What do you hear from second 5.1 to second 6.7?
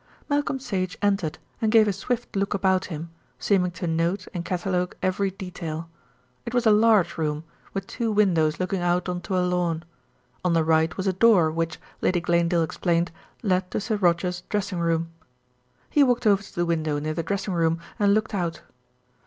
detail. It was